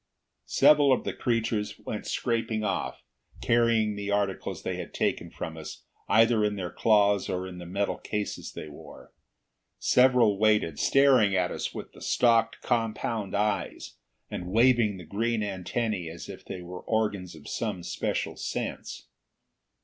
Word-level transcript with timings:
Several 0.47 0.91
of 0.91 1.03
the 1.03 1.13
creatures 1.13 1.77
went 1.85 2.07
scraping 2.07 2.63
off, 2.63 3.03
carrying 3.39 3.95
the 3.95 4.09
articles 4.09 4.63
they 4.63 4.77
had 4.77 4.95
taken 4.95 5.29
from 5.29 5.55
us 5.57 5.83
either 6.09 6.43
in 6.43 6.55
their 6.55 6.71
claws 6.71 7.29
or 7.29 7.47
in 7.47 7.59
the 7.59 7.67
metal 7.67 7.97
cases 7.99 8.51
they 8.53 8.67
wore. 8.67 9.13
Several 9.77 10.39
waited, 10.39 10.79
staring 10.79 11.35
at 11.35 11.51
us 11.51 11.75
with 11.75 11.91
the 11.91 12.01
stalked 12.01 12.63
compound 12.63 13.35
eyes, 13.35 13.97
and 14.27 14.47
waving 14.47 14.97
the 14.97 15.05
green 15.05 15.43
antennae 15.43 16.09
as 16.09 16.27
if 16.27 16.43
they 16.43 16.63
were 16.63 16.81
organs 16.81 17.35
of 17.35 17.47
some 17.47 17.83
special 17.83 18.35
sense. 18.35 19.05